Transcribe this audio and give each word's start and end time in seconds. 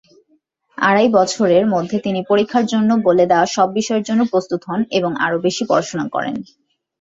আড়াই 0.77 1.09
বছরের 1.11 1.65
মধ্যেই 1.73 2.03
তিনি 2.03 2.19
পরীক্ষার 2.29 2.65
জন্য 2.65 2.89
বলে 3.07 3.25
দেয়া 3.27 3.45
সব 3.55 3.67
বিষয়ের 3.77 4.07
জন্য 4.09 4.21
প্রস্তুত 4.31 4.61
হন 4.65 4.81
এবং 4.97 5.11
আরো 5.25 5.37
বেশি 5.45 5.63
পড়াশোনা 5.65 6.05
করেন। 6.15 6.35